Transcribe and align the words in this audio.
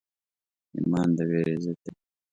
ایمان 0.75 1.09
د 1.17 1.19
ویرې 1.29 1.55
ضد 1.63 1.77
دی. 1.83 1.91